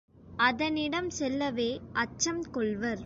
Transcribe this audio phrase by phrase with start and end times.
[0.39, 1.79] அதனிடம் செல்லவே
[1.93, 2.99] அச்சம் கொள்வர்.